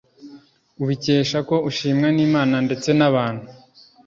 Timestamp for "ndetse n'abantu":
2.65-3.45